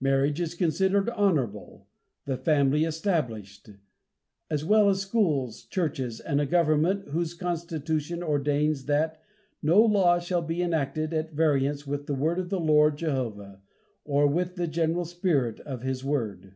[0.00, 1.88] Marriage is considered honorable,
[2.26, 3.70] the family established,
[4.48, 9.20] as well as schools, churches and a government, whose constitution ordains that
[9.64, 13.62] "no law shall be enacted at variance with the word of the Lord Jehovah,
[14.04, 16.54] or with the general spirit of His word."